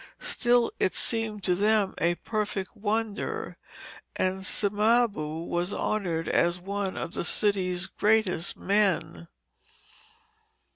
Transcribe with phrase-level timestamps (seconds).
[0.17, 3.57] Still, it seemed to them a perfect wonder,
[4.15, 9.27] and Cimabue was honoured as one of the city's greatest men.